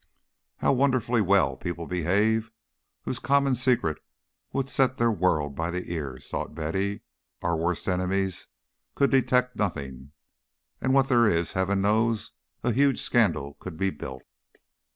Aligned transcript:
"How 0.57 0.73
wonderfully 0.73 1.21
well 1.21 1.55
people 1.55 1.85
behave 1.85 2.49
whose 3.03 3.19
common 3.19 3.53
secret 3.53 3.99
would 4.51 4.67
set 4.67 4.97
their 4.97 5.11
world 5.11 5.53
by 5.55 5.69
the 5.69 5.91
ears," 5.93 6.27
thought 6.27 6.55
Betty. 6.55 7.03
"Our 7.43 7.55
worst 7.55 7.87
enemies 7.87 8.47
could 8.95 9.11
detect 9.11 9.57
nothing; 9.57 10.13
and 10.81 10.89
on 10.89 10.93
what 10.95 11.07
there 11.07 11.27
is 11.27 11.51
heaven 11.51 11.83
knows 11.83 12.31
a 12.63 12.71
huge 12.73 12.99
scandal 12.99 13.53
could 13.59 13.77
be 13.77 13.91
built." 13.91 14.23